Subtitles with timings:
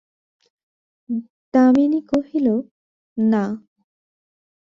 [1.53, 2.47] দামিনী কহিল,
[3.17, 3.43] না।